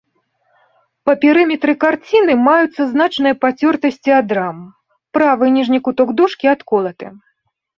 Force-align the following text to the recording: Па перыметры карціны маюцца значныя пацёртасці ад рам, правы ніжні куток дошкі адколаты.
Па 1.09 1.13
перыметры 1.25 1.75
карціны 1.83 2.33
маюцца 2.47 2.81
значныя 2.93 3.35
пацёртасці 3.45 4.11
ад 4.21 4.29
рам, 4.39 4.57
правы 5.19 5.45
ніжні 5.59 5.79
куток 5.91 6.07
дошкі 6.23 6.47
адколаты. 6.57 7.05